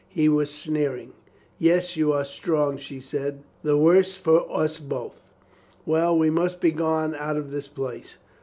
[0.09, 1.13] He was sneering.
[1.59, 3.43] "Yes, you are strong," she said.
[3.61, 5.27] "The worse for us both.
[5.85, 8.17] Well, we must be gone out of this place.